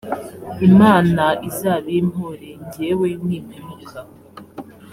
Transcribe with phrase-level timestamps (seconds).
[0.67, 3.99] imana izabimpore jyewe nimpemuka.